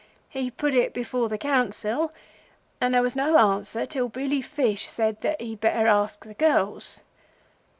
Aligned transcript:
He 0.29 0.49
put 0.49 0.73
it 0.73 0.95
before 0.95 1.29
the 1.29 1.37
Council, 1.37 2.11
and 2.81 2.91
there 2.91 3.03
was 3.03 3.15
no 3.15 3.37
answer 3.37 3.85
till 3.85 4.09
Billy 4.09 4.41
Fish 4.41 4.89
said 4.89 5.21
that 5.21 5.39
he'd 5.39 5.61
better 5.61 5.85
ask 5.85 6.25
the 6.25 6.33
girls. 6.33 7.01